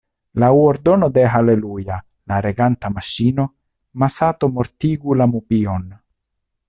[0.43, 1.97] Laŭ ordono de Haleluja,
[2.33, 3.45] la reganta maŝino,
[4.05, 5.87] Masato mortigu la mupion.